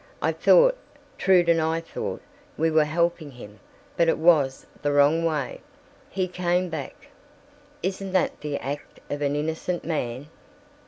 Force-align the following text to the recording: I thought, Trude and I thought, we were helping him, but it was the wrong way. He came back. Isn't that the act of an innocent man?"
I 0.19 0.31
thought, 0.31 0.79
Trude 1.19 1.47
and 1.47 1.61
I 1.61 1.79
thought, 1.79 2.23
we 2.57 2.71
were 2.71 2.85
helping 2.85 3.29
him, 3.29 3.59
but 3.97 4.09
it 4.09 4.17
was 4.17 4.65
the 4.81 4.91
wrong 4.91 5.23
way. 5.23 5.61
He 6.09 6.27
came 6.27 6.69
back. 6.69 7.09
Isn't 7.83 8.11
that 8.13 8.41
the 8.41 8.57
act 8.57 8.99
of 9.11 9.21
an 9.21 9.35
innocent 9.35 9.85
man?" 9.85 10.25